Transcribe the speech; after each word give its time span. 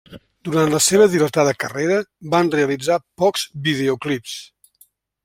Durant 0.47 0.71
la 0.75 0.79
seua 0.85 1.07
dilatada 1.15 1.53
carrera 1.63 1.99
van 2.37 2.49
realitzar 2.57 2.97
pocs 3.25 3.45
videoclips. 3.69 4.39